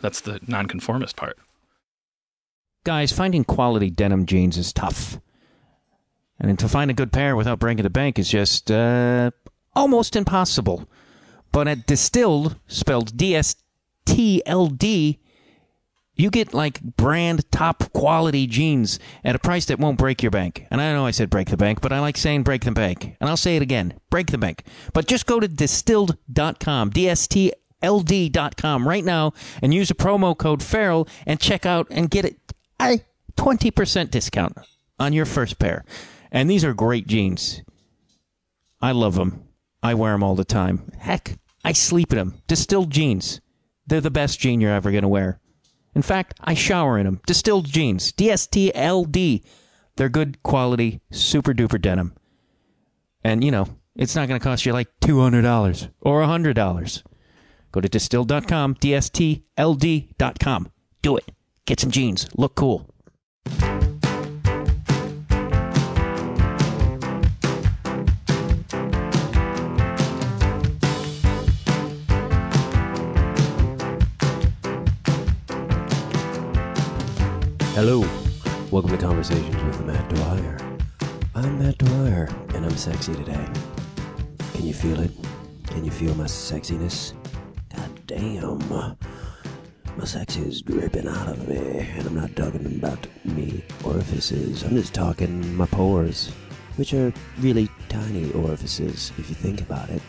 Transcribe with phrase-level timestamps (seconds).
[0.00, 1.38] That's the nonconformist part.
[2.84, 5.20] Guys, finding quality denim jeans is tough.
[6.38, 9.30] And to find a good pair without breaking the bank is just uh,
[9.74, 10.88] almost impossible.
[11.52, 13.56] But at Distilled, spelled D S
[14.06, 15.18] T L D,
[16.14, 20.66] you get like brand top quality jeans at a price that won't break your bank.
[20.70, 23.16] And I know I said break the bank, but I like saying break the bank.
[23.20, 24.64] And I'll say it again break the bank.
[24.94, 27.52] But just go to distilled.com, D S T
[27.82, 32.36] ld.com right now and use a promo code Feral and check out and get
[32.80, 33.00] a
[33.36, 34.56] 20% discount
[34.98, 35.84] on your first pair.
[36.30, 37.62] And these are great jeans.
[38.80, 39.44] I love them
[39.82, 40.90] i wear them all the time.
[40.98, 43.40] Heck i sleep in them distilled jeans.
[43.86, 45.40] They're the best jean you're ever going to wear.
[45.94, 48.12] In fact i shower in them distilled jeans.
[48.12, 49.44] Dstld
[49.96, 52.14] they're good quality super duper denim.
[53.24, 57.02] And you know it's not going to cost you like $200 or $100
[57.72, 60.68] Go to distill.com, D-S-T-L-D.com.
[61.02, 61.32] Do it.
[61.66, 62.28] Get some jeans.
[62.36, 62.86] Look cool.
[77.74, 78.04] Hello.
[78.70, 80.58] Welcome to Conversations with Matt Dwyer.
[81.34, 83.48] I'm Matt Dwyer, and I'm sexy today.
[84.52, 85.12] Can you feel it?
[85.68, 87.14] Can you feel my sexiness?
[88.10, 88.58] Damn.
[89.96, 94.64] My sex is dripping out of me, and I'm not talking about me orifices.
[94.64, 96.32] I'm just talking my pores,
[96.74, 100.02] which are really tiny orifices if you think about it.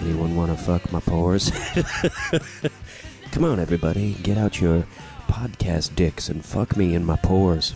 [0.00, 1.50] Anyone want to fuck my pores?
[3.32, 4.86] Come on, everybody, get out your
[5.26, 7.74] podcast dicks and fuck me in my pores.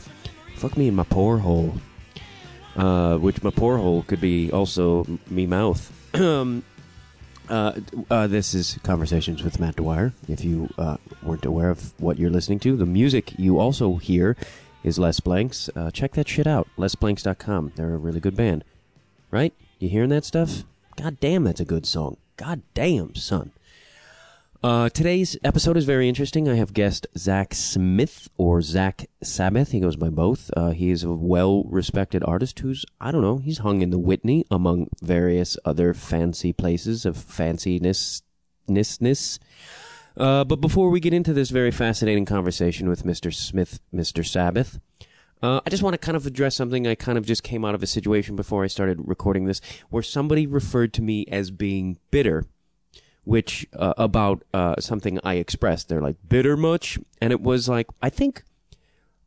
[0.56, 1.74] Fuck me in my pore hole.
[2.74, 5.92] Uh, which my pore hole could be also me mouth.
[6.14, 6.62] Um,
[7.48, 7.80] uh,
[8.10, 10.12] uh, this is Conversations with Matt Dwyer.
[10.28, 14.36] If you uh, weren't aware of what you're listening to, the music you also hear
[14.82, 15.70] is Les Blanks.
[15.74, 17.72] Uh, check that shit out, lesblanks.com.
[17.76, 18.64] They're a really good band.
[19.30, 19.54] Right?
[19.78, 20.64] You hearing that stuff?
[20.96, 22.16] God damn, that's a good song.
[22.36, 23.52] God damn, son.
[24.62, 26.48] Uh, today's episode is very interesting.
[26.48, 29.72] I have guest Zak Smith or Zak Sabbath.
[29.72, 30.52] He goes by both.
[30.56, 33.98] Uh, he is a well respected artist who's, I don't know, he's hung in the
[33.98, 38.20] Whitney among various other fancy places of fanciness.
[40.16, 43.34] Uh, but before we get into this very fascinating conversation with Mr.
[43.34, 44.24] Smith, Mr.
[44.24, 44.78] Sabbath,
[45.42, 46.86] uh, I just want to kind of address something.
[46.86, 50.04] I kind of just came out of a situation before I started recording this where
[50.04, 52.44] somebody referred to me as being bitter
[53.24, 55.88] which uh, about uh, something I expressed.
[55.88, 58.44] They're like bitter much, and it was like I think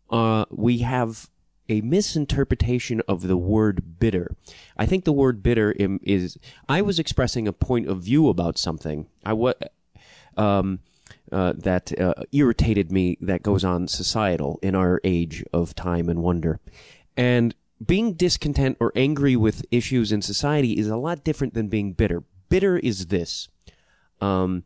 [0.10, 1.30] uh, we have
[1.68, 4.36] a misinterpretation of the word bitter.
[4.78, 6.38] I think the word bitter is.
[6.70, 9.08] I was expressing a point of view about something.
[9.26, 9.56] I was.
[10.38, 10.80] Um,
[11.32, 16.22] uh, that uh, irritated me that goes on societal in our age of time and
[16.22, 16.60] wonder.
[17.18, 21.94] And being discontent or angry with issues in society is a lot different than being
[21.94, 22.24] bitter.
[22.50, 23.48] Bitter is this
[24.22, 24.64] um,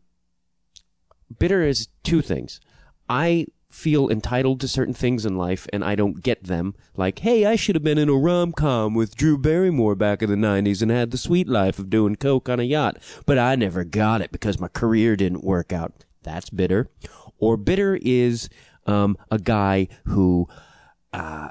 [1.38, 2.60] bitter is two things.
[3.08, 6.74] I feel entitled to certain things in life and I don't get them.
[6.96, 10.30] Like, hey, I should have been in a rom com with Drew Barrymore back in
[10.30, 13.56] the 90s and had the sweet life of doing coke on a yacht, but I
[13.56, 15.94] never got it because my career didn't work out.
[16.24, 16.90] That's bitter.
[17.38, 18.50] Or bitter is
[18.86, 20.48] um, a guy who
[21.14, 21.50] uh,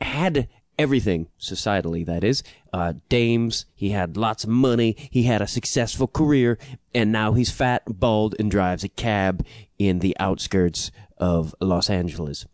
[0.00, 0.48] had
[0.80, 2.42] everything societally, that is.
[2.72, 6.58] Uh, dames, he had lots of money, he had a successful career,
[6.94, 9.44] and now he's fat, bald, and drives a cab
[9.78, 12.46] in the outskirts of Los Angeles.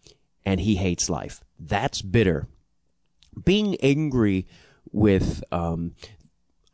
[0.45, 1.41] And he hates life.
[1.59, 2.49] That's bitter.
[3.45, 4.49] Being angry
[4.91, 5.95] with um,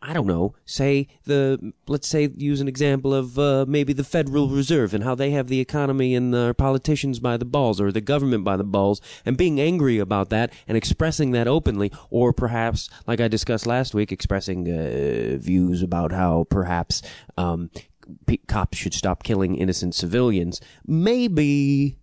[0.04, 4.48] I don't know, say the, let's say, use an example of uh, maybe the Federal
[4.48, 8.00] Reserve and how they have the economy and their politicians by the balls or the
[8.00, 12.90] government by the balls and being angry about that and expressing that openly, or perhaps,
[13.06, 17.02] like I discussed last week, expressing uh, views about how perhaps
[17.36, 17.70] um,
[18.48, 20.60] cops should stop killing innocent civilians.
[20.84, 21.98] Maybe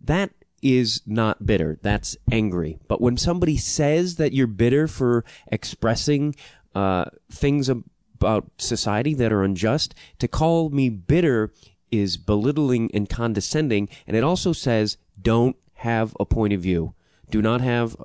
[0.00, 0.30] that
[0.62, 1.78] is not bitter.
[1.82, 2.78] That's angry.
[2.88, 6.34] But when somebody says that you're bitter for expressing
[6.76, 9.94] uh, things about society that are unjust.
[10.18, 11.50] To call me bitter
[11.90, 16.94] is belittling and condescending, and it also says don't have a point of view.
[17.30, 17.96] Do not have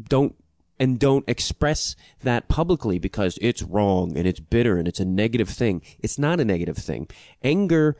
[0.00, 0.36] don't
[0.78, 5.48] and don't express that publicly because it's wrong and it's bitter and it's a negative
[5.48, 5.82] thing.
[5.98, 7.08] It's not a negative thing.
[7.42, 7.96] Anger,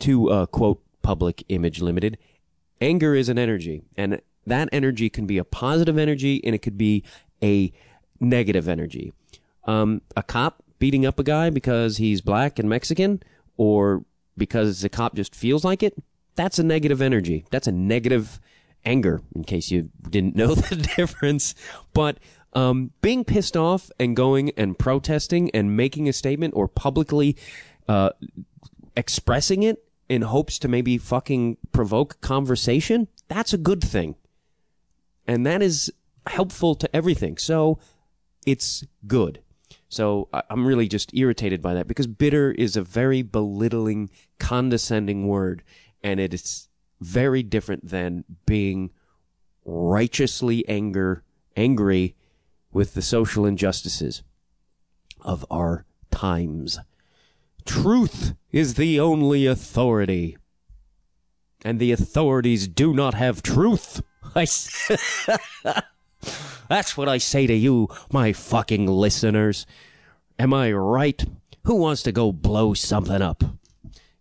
[0.00, 2.18] to uh, quote Public Image Limited,
[2.80, 6.76] anger is an energy, and that energy can be a positive energy and it could
[6.76, 7.04] be
[7.40, 7.72] a
[8.22, 9.12] negative energy.
[9.64, 13.22] Um, a cop beating up a guy because he's black and Mexican,
[13.56, 14.04] or
[14.36, 15.94] because the cop just feels like it,
[16.34, 17.44] that's a negative energy.
[17.50, 18.40] That's a negative
[18.84, 21.54] anger, in case you didn't know the difference.
[21.92, 22.18] But
[22.54, 27.36] um, being pissed off and going and protesting and making a statement or publicly
[27.88, 28.10] uh,
[28.96, 34.14] expressing it in hopes to maybe fucking provoke conversation, that's a good thing.
[35.26, 35.92] And that is
[36.26, 37.38] helpful to everything.
[37.38, 37.78] So
[38.46, 39.40] it's good.
[39.88, 45.62] So I'm really just irritated by that because bitter is a very belittling, condescending word,
[46.02, 46.68] and it is
[47.00, 48.90] very different than being
[49.64, 51.22] righteously anger
[51.56, 52.14] angry
[52.72, 54.22] with the social injustices
[55.20, 56.78] of our times.
[57.64, 60.36] Truth is the only authority,
[61.64, 64.02] and the authorities do not have truth.
[64.34, 64.46] I
[66.72, 69.66] That's what I say to you, my fucking listeners.
[70.38, 71.22] Am I right?
[71.64, 73.44] Who wants to go blow something up?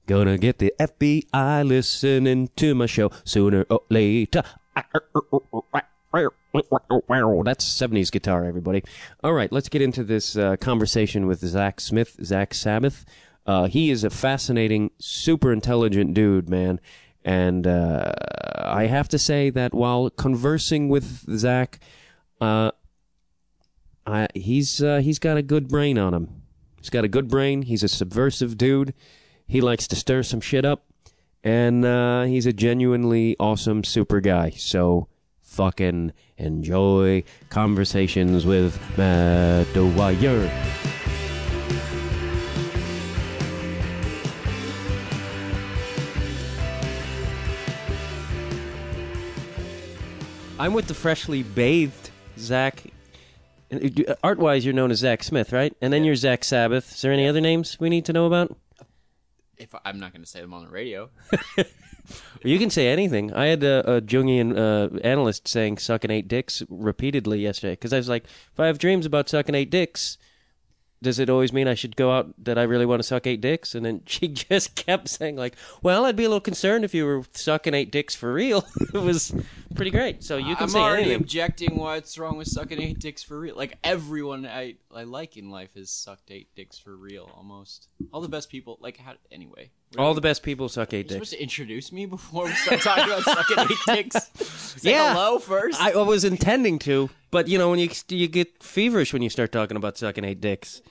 [0.06, 4.44] Gonna get the FBI listening to my show sooner or later.
[4.84, 4.92] That's
[7.64, 8.84] 70s guitar, everybody.
[9.24, 13.06] All right, let's get into this uh, conversation with Zak Smith, Zak Sabbath.
[13.46, 16.82] Uh, he is a fascinating, super intelligent dude, man.
[17.24, 18.12] And uh,
[18.58, 21.80] I have to say that while conversing with Zak,
[22.42, 22.72] uh,
[24.06, 26.42] I, he's uh, he's got a good brain on him.
[26.80, 27.62] He's got a good brain.
[27.62, 28.94] He's a subversive dude.
[29.48, 30.88] He likes to stir some shit up,
[31.44, 34.50] and uh, he's a genuinely awesome super guy.
[34.52, 35.08] So
[35.42, 40.50] fucking enjoy conversations with Matt Dwyer.
[50.58, 52.01] I'm with the freshly bathed
[52.38, 52.84] Zak.
[54.24, 55.76] Art wise, you're known as Zak Smith, right?
[55.82, 56.94] And then you're Zak Sabbath.
[56.94, 58.56] Is there any other names we need to know about?
[59.58, 61.10] If I'm not going to say them on the radio,
[62.44, 63.34] You can say anything.
[63.34, 67.98] I had a, a Jungian uh, analyst saying sucking eight dicks repeatedly yesterday because I
[67.98, 70.18] was like, if I have dreams about sucking eight dicks,
[71.04, 73.42] does it always mean I should go out that I really want to suck eight
[73.42, 73.76] dicks?
[73.76, 77.06] And then she just kept saying like, well, I'd be a little concerned if you
[77.06, 78.66] were sucking eight dicks for real.
[78.94, 79.34] it was
[79.76, 80.24] pretty great.
[80.24, 80.64] So you can say.
[80.64, 81.22] I'm say already anything.
[81.22, 81.76] objecting.
[81.78, 83.56] What's wrong with sucking eight dicks for real?
[83.56, 87.30] Like everyone I I like in life has sucked eight dicks for real.
[87.36, 88.78] Almost all the best people.
[88.82, 89.14] Like how?
[89.32, 91.30] Anyway, All the best people suck eight You're dicks.
[91.30, 93.78] supposed to introduce me before we start talking about sucking eight
[94.12, 94.30] dicks.
[94.82, 95.14] Say Yeah.
[95.14, 95.82] hello first.
[95.82, 99.30] I, I was intending to, but you know when you you get feverish when you
[99.30, 100.82] start talking about sucking eight dicks.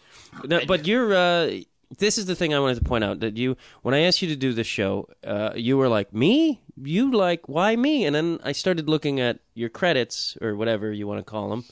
[0.44, 1.14] No, but you're.
[1.14, 1.60] Uh,
[1.98, 4.28] this is the thing I wanted to point out that you when I asked you
[4.28, 6.60] to do this show, uh, you were like me.
[6.82, 8.04] You like why me?
[8.04, 11.64] And then I started looking at your credits or whatever you want to call them,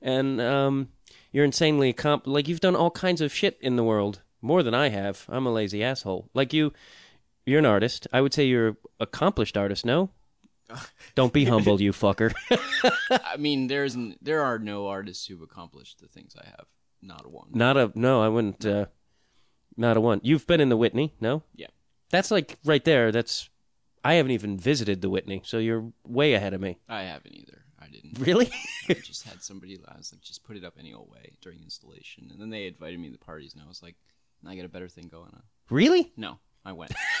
[0.00, 0.88] and um,
[1.32, 2.26] you're insanely comp.
[2.26, 5.26] Like you've done all kinds of shit in the world more than I have.
[5.28, 6.30] I'm a lazy asshole.
[6.34, 6.72] Like you,
[7.44, 8.06] you're an artist.
[8.12, 9.84] I would say you're an accomplished artist.
[9.84, 10.10] No.
[11.14, 12.34] Don't be humble, you fucker.
[13.10, 16.66] I mean, there's there are no artists who've accomplished the things I have.
[17.02, 17.48] Not a one.
[17.52, 18.64] Not a no, I wouldn't.
[18.64, 18.86] Uh,
[19.76, 20.20] not a one.
[20.22, 21.42] You've been in the Whitney, no?
[21.54, 21.68] Yeah.
[22.10, 23.12] That's like right there.
[23.12, 23.50] That's
[24.06, 26.78] I haven't even visited the Whitney, so you're way ahead of me.
[26.88, 27.64] I haven't either.
[27.80, 28.18] I didn't.
[28.20, 28.48] Really?
[28.88, 29.78] I just had somebody.
[29.88, 32.68] I was like, just put it up any old way during installation, and then they
[32.68, 33.96] invited me to the parties, and I was like,
[34.46, 35.42] I got a better thing going on.
[35.70, 36.12] really?
[36.16, 36.92] No, I went.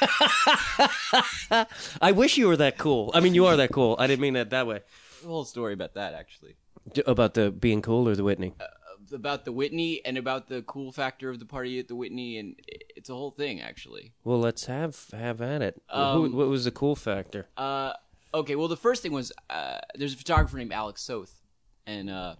[2.00, 3.10] I wish you were that cool.
[3.14, 3.96] I mean, you are that cool.
[3.98, 4.80] I didn't mean that that way.
[5.24, 6.54] a whole story about that actually.
[6.92, 8.54] D- about the being cool or the Whitney.
[8.60, 8.64] Uh,
[9.12, 12.56] about the Whitney and about the cool factor of the party at the Whitney, and
[12.96, 14.12] it's a whole thing actually.
[14.24, 15.82] Well, let's have have at it.
[15.92, 17.48] Who, Um, what was the cool factor?
[17.56, 17.92] Uh,
[18.34, 21.40] okay, well the first thing was uh, there's a photographer named Alec Soth,
[21.86, 22.36] and uh,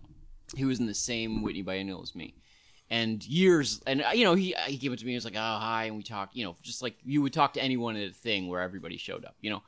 [0.54, 2.35] he was in the same Whitney biennial as me.
[2.88, 5.11] And years, and uh, you know, he he came up to me.
[5.11, 6.37] He was like, "Oh, hi," and we talked.
[6.37, 9.25] You know, just like you would talk to anyone at a thing where everybody showed
[9.25, 9.35] up.
[9.40, 9.62] You know,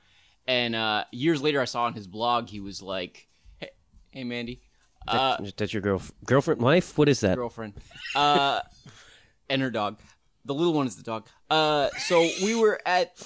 [0.46, 3.26] and uh, years later, I saw on his blog he was like,
[3.58, 3.70] "Hey,
[4.12, 4.60] hey Mandy,
[5.06, 6.98] uh, That's your girl, girlfriend, wife.
[6.98, 7.36] What is that?
[7.36, 7.74] girlfriend,
[8.14, 8.60] uh,
[9.50, 9.98] and her dog.
[10.44, 11.26] The little one is the dog.
[11.50, 13.22] Uh, so we were at,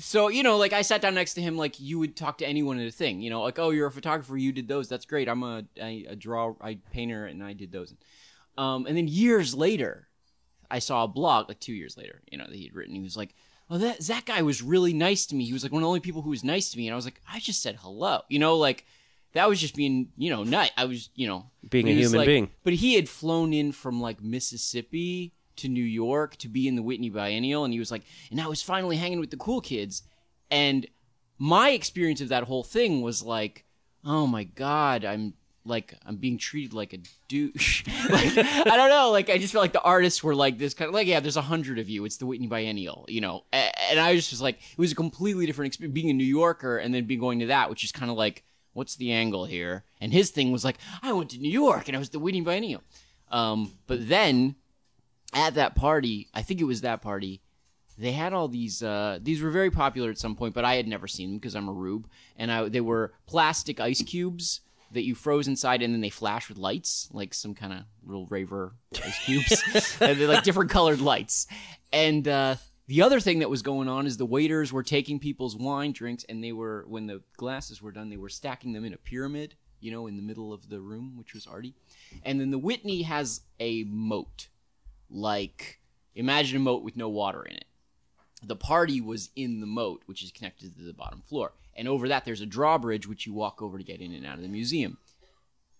[0.00, 2.46] so you know, like I sat down next to him, like you would talk to
[2.46, 5.06] anyone at a thing, you know, like oh, you're a photographer, you did those, that's
[5.06, 5.28] great.
[5.28, 7.94] I'm a, a, a draw, I painter, and I did those.
[8.56, 10.08] Um, and then years later,
[10.70, 12.94] I saw a blog, like two years later, you know, that he'd written.
[12.94, 13.34] He was like,
[13.70, 15.44] oh, that that guy was really nice to me.
[15.44, 16.96] He was like one of the only people who was nice to me, and I
[16.96, 18.20] was like, I just said hello.
[18.28, 18.84] You know, like
[19.34, 20.70] that was just being, you know, nut.
[20.76, 22.50] I was, you know, Being a human like- being.
[22.62, 26.82] But he had flown in from like Mississippi to New York to be in the
[26.82, 30.02] Whitney Biennial, and he was like, and I was finally hanging with the cool kids,
[30.50, 30.86] and
[31.38, 33.64] my experience of that whole thing was like,
[34.04, 35.34] oh my god, I'm
[35.66, 36.98] like I'm being treated like a
[37.28, 37.84] douche.
[38.10, 40.88] like I don't know, like I just felt like the artists were like this kind
[40.88, 42.04] of like yeah, there's a hundred of you.
[42.04, 45.46] It's the Whitney Biennial, you know, and I was just like it was a completely
[45.46, 48.10] different experience being a New Yorker and then being going to that, which is kind
[48.10, 49.84] of like what's the angle here?
[50.00, 52.42] And his thing was like I went to New York and I was the Whitney
[52.42, 52.82] Biennial,
[53.30, 54.56] um, but then
[55.32, 57.40] at that party, I think it was that party
[57.96, 60.88] they had all these uh, these were very popular at some point but i had
[60.88, 62.08] never seen them because i'm a rube.
[62.36, 64.60] And I, they were plastic ice cubes
[64.92, 68.26] that you froze inside and then they flash with lights like some kind of little
[68.26, 69.62] raver ice cubes.
[70.00, 71.46] And they're like different colored lights.
[71.92, 75.56] And uh, the other thing that was going on is the waiters were taking people's
[75.56, 78.92] wine drinks and they were when the glasses were done they were stacking them in
[78.92, 81.74] a pyramid you know in the middle of the room which was arty
[82.24, 84.48] and then the whitney has a moat
[85.10, 85.80] like
[86.14, 87.66] imagine a moat with no water in it
[88.46, 91.52] the party was in the moat, which is connected to the bottom floor.
[91.76, 94.36] And over that, there's a drawbridge, which you walk over to get in and out
[94.36, 94.98] of the museum.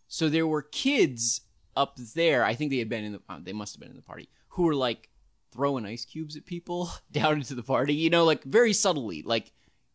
[0.08, 1.42] So there were kids
[1.76, 2.44] up there.
[2.44, 4.28] I think they had been in the, uh, they must have been in the party,
[4.50, 5.08] who were like
[5.54, 9.22] throwing ice cubes at people down into the party, you know, like very subtly.
[9.22, 9.52] Like,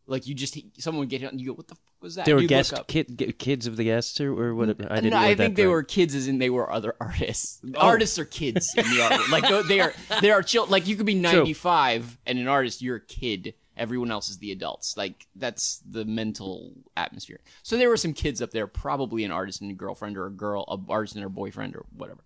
[0.07, 2.25] like you just, someone would get hit and you go, what the fuck was that?
[2.25, 4.69] They were guest kid, kids of the guests, or, or what?
[4.69, 5.11] I didn't.
[5.11, 5.71] No, I think they right.
[5.71, 7.61] were kids, as in they were other artists.
[7.75, 7.79] Oh.
[7.79, 9.29] Artists are kids in the art.
[9.29, 10.65] Like they- they are, they are chill.
[10.65, 13.53] Like you could be ninety five and an artist, you're a kid.
[13.77, 14.95] Everyone else is the adults.
[14.97, 17.39] Like that's the mental atmosphere.
[17.63, 20.31] So there were some kids up there, probably an artist and a girlfriend, or a
[20.31, 22.21] girl, a artist and her boyfriend, or whatever.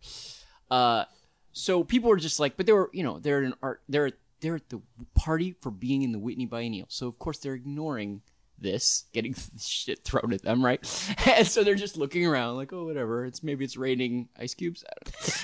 [0.71, 1.05] Uh,
[1.53, 4.55] so people were just like, but they were, you know, they're an art, they're they're
[4.55, 4.81] at the
[5.15, 6.87] party for being in the Whitney Biennial.
[6.89, 8.21] So of course they're ignoring
[8.59, 10.81] this, getting shit thrown at them, right?
[11.25, 13.25] And so they're just looking around, like, oh, whatever.
[13.25, 14.83] It's maybe it's raining ice cubes.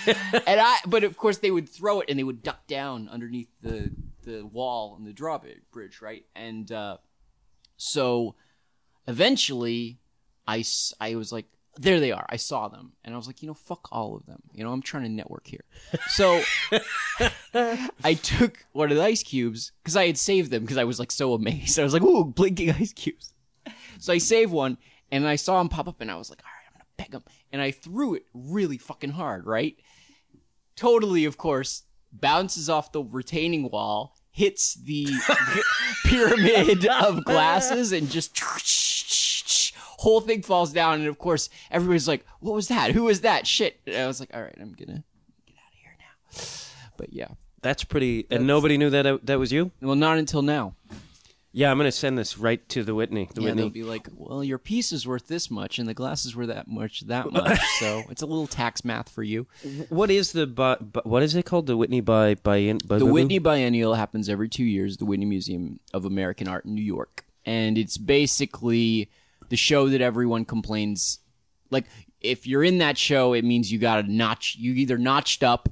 [0.05, 3.07] I and I, but of course they would throw it and they would duck down
[3.09, 3.91] underneath the
[4.23, 6.25] the wall and the drawbridge, right?
[6.35, 6.97] And uh,
[7.77, 8.35] so
[9.07, 9.99] eventually,
[10.47, 10.63] I
[10.99, 11.45] I was like,
[11.77, 12.25] there they are.
[12.29, 14.41] I saw them, and I was like, you know, fuck all of them.
[14.53, 15.63] You know, I'm trying to network here.
[16.09, 16.41] So
[18.03, 20.99] I took one of the ice cubes because I had saved them because I was
[20.99, 21.79] like so amazed.
[21.79, 23.33] I was like, ooh, blinking ice cubes.
[23.99, 24.77] So I saved one,
[25.11, 27.13] and I saw him pop up, and I was like, all right, I'm gonna peg
[27.13, 29.77] him, and I threw it really fucking hard, right?
[30.75, 35.07] Totally, of course, bounces off the retaining wall, hits the
[36.05, 38.33] pyramid of glasses, and just
[39.99, 40.99] whole thing falls down.
[40.99, 42.91] And of course, everybody's like, "What was that?
[42.91, 43.45] Who was that?
[43.47, 45.03] Shit!" And I was like, "All right, I'm gonna
[45.45, 46.41] get out of here now."
[46.97, 47.27] But yeah,
[47.61, 48.25] That's pretty.
[48.31, 49.71] And nobody knew that that was you.
[49.81, 50.75] well, not until now.
[51.51, 53.27] Yeah, I'm gonna send this right to the Whitney.
[53.33, 53.61] The Yeah, Whitney.
[53.63, 56.67] they'll be like, "Well, your piece is worth this much, and the glasses were that
[56.67, 59.47] much, that much." so it's a little tax math for you.
[59.89, 61.65] What is the bi- bi- what is it called?
[61.65, 64.97] The Whitney by by, by The Whitney Biennial happens every two years.
[64.97, 69.09] The Whitney Museum of American Art in New York, and it's basically
[69.49, 71.19] the show that everyone complains.
[71.69, 71.85] Like,
[72.21, 74.55] if you're in that show, it means you got a notch.
[74.57, 75.69] You either notched up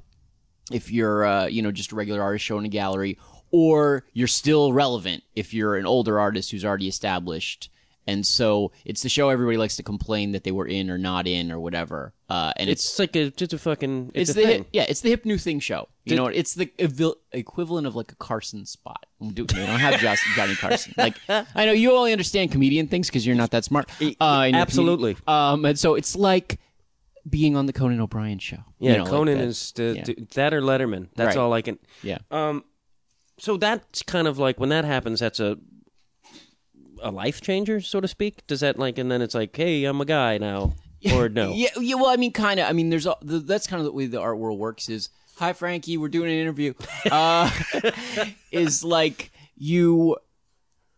[0.70, 3.18] if you're, uh, you know, just a regular artist show in a gallery,
[3.50, 7.70] or you're still relevant if you're an older artist who's already established.
[8.08, 11.26] And so it's the show everybody likes to complain that they were in or not
[11.26, 12.14] in or whatever.
[12.30, 14.12] Uh, and it's It's like a just a fucking.
[14.14, 15.88] It's, it's, the hip, yeah, it's the hip new thing show.
[16.04, 19.04] You Did- know, it's the evi- equivalent of like a Carson spot.
[19.18, 20.94] We do- we don't have Josh, Johnny Carson.
[20.96, 23.90] Like I know you only understand comedian things because you're not that smart.
[23.90, 24.54] Uh, comedian.
[24.54, 25.16] absolutely.
[25.26, 26.58] Um, and so it's like
[27.28, 28.64] being on the Conan O'Brien show.
[28.78, 29.44] Yeah, You know, like Conan that.
[29.48, 30.24] is the, yeah.
[30.34, 31.08] that or Letterman.
[31.14, 31.42] That's Right.
[31.42, 31.78] all I can.
[32.02, 32.18] yeah.
[32.30, 32.64] Um,
[33.38, 35.20] so that's kind of like when that happens.
[35.20, 35.58] That's a
[37.02, 38.46] a life changer, so to speak.
[38.46, 40.74] Does that like, and then it's like, hey, I'm a guy now,
[41.12, 41.52] or no?
[41.54, 41.94] Yeah, yeah.
[41.94, 42.68] Well, I mean, kind of.
[42.68, 44.88] I mean, there's a, the, that's kind of the way the art world works.
[44.88, 46.74] Is hi, Frankie, we're doing an interview.
[47.10, 47.50] Uh,
[48.50, 50.16] is like you.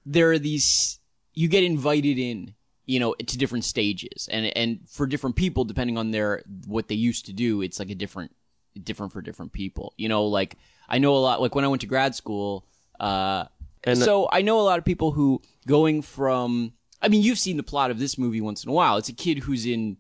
[0.07, 0.99] There are these.
[1.35, 2.55] You get invited in,
[2.87, 6.95] you know, to different stages, and and for different people, depending on their what they
[6.95, 8.35] used to do, it's like a different,
[8.83, 9.95] different for different people.
[9.97, 10.57] You know, like
[10.89, 11.41] I know a lot.
[11.41, 12.67] Like when I went to grad school.
[12.99, 13.47] Uh,
[13.85, 16.73] And- so I know a lot of people who going from.
[17.03, 18.99] I mean, you've seen the plot of this movie once in a while.
[18.99, 19.97] It's a kid who's in,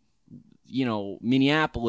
[0.66, 1.88] you know, Minneapolis